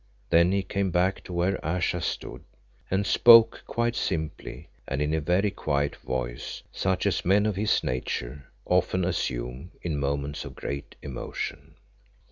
Then 0.31 0.51
he 0.51 0.63
came 0.63 0.89
back 0.89 1.23
to 1.25 1.33
where 1.33 1.63
Ayesha 1.63 2.01
stood, 2.01 2.43
and 2.89 3.05
spoke 3.05 3.63
quite 3.67 3.95
simply 3.95 4.67
and 4.87 4.99
in 4.99 5.13
a 5.13 5.21
very 5.21 5.51
quiet 5.51 5.95
voice, 5.97 6.63
such 6.71 7.05
as 7.05 7.23
men 7.23 7.45
of 7.45 7.55
his 7.55 7.83
nature 7.83 8.45
often 8.65 9.05
assume 9.05 9.69
in 9.83 9.99
moments 9.99 10.43
of 10.43 10.55
great 10.55 10.95
emotion. 11.03 11.75